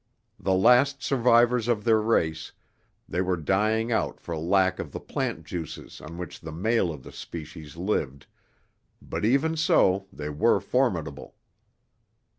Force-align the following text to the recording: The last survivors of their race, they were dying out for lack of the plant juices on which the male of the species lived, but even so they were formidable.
The 0.39 0.55
last 0.55 1.03
survivors 1.03 1.67
of 1.67 1.83
their 1.83 2.01
race, 2.01 2.53
they 3.07 3.21
were 3.21 3.37
dying 3.37 3.91
out 3.91 4.19
for 4.19 4.35
lack 4.35 4.79
of 4.79 4.91
the 4.93 4.99
plant 4.99 5.45
juices 5.45 6.01
on 6.01 6.17
which 6.17 6.39
the 6.39 6.51
male 6.51 6.91
of 6.91 7.03
the 7.03 7.11
species 7.11 7.77
lived, 7.77 8.25
but 8.99 9.23
even 9.25 9.55
so 9.55 10.07
they 10.11 10.31
were 10.31 10.59
formidable. 10.59 11.35